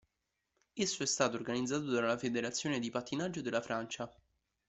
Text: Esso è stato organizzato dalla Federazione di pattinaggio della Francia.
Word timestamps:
Esso 0.75 1.03
è 1.03 1.05
stato 1.05 1.35
organizzato 1.35 1.83
dalla 1.85 2.17
Federazione 2.17 2.79
di 2.79 2.89
pattinaggio 2.89 3.41
della 3.43 3.61
Francia. 3.61 4.11